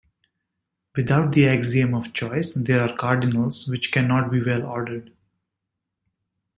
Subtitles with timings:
[0.95, 5.11] Without the axiom of choice, there are cardinals which cannot be well-ordered.